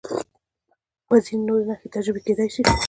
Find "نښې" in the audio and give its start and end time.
1.69-1.87